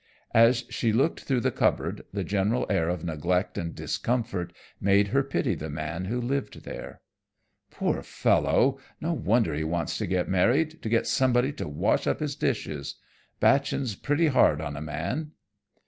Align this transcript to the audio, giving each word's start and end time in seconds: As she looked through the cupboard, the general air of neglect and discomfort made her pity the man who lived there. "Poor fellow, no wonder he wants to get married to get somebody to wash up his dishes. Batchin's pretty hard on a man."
As 0.33 0.65
she 0.71 0.91
looked 0.91 1.19
through 1.25 1.41
the 1.41 1.51
cupboard, 1.51 2.01
the 2.11 2.23
general 2.23 2.65
air 2.71 2.89
of 2.89 3.05
neglect 3.05 3.55
and 3.55 3.75
discomfort 3.75 4.51
made 4.79 5.09
her 5.09 5.21
pity 5.21 5.53
the 5.53 5.69
man 5.69 6.05
who 6.05 6.19
lived 6.19 6.63
there. 6.63 7.01
"Poor 7.69 8.01
fellow, 8.01 8.79
no 8.99 9.13
wonder 9.13 9.53
he 9.53 9.63
wants 9.63 9.99
to 9.99 10.07
get 10.07 10.27
married 10.27 10.81
to 10.81 10.89
get 10.89 11.05
somebody 11.05 11.53
to 11.53 11.67
wash 11.67 12.07
up 12.07 12.19
his 12.19 12.35
dishes. 12.35 12.95
Batchin's 13.39 13.93
pretty 13.95 14.25
hard 14.29 14.59
on 14.59 14.75
a 14.75 14.81
man." 14.81 15.33